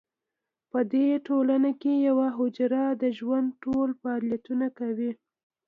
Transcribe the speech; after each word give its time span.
په 0.71 0.79
دې 0.93 1.07
ټولنو 1.27 1.71
کې 1.81 1.93
یوه 2.07 2.27
حجره 2.37 2.83
د 3.01 3.03
ژوند 3.17 3.47
ټول 3.63 3.89
فعالیتونه 4.01 4.67
کوي. 4.79 5.11